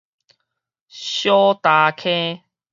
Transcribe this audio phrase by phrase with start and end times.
[0.89, 1.29] 小
[1.61, 2.41] 礁溪